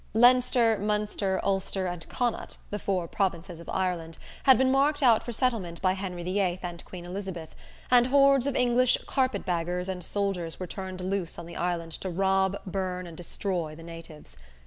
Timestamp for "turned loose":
10.65-11.37